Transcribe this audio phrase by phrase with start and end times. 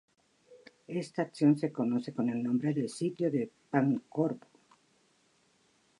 [0.87, 4.47] Esta acción se conoce con el nombre de "Sitio de Pancorbo".